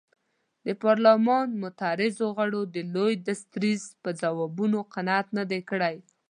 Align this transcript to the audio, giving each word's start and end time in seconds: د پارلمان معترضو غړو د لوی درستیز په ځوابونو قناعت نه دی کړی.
د 0.65 0.67
پارلمان 0.83 1.47
معترضو 1.61 2.27
غړو 2.37 2.61
د 2.75 2.75
لوی 2.95 3.13
درستیز 3.25 3.81
په 4.03 4.09
ځوابونو 4.21 4.79
قناعت 4.93 5.27
نه 5.37 5.43
دی 5.51 5.61
کړی. 5.69 5.95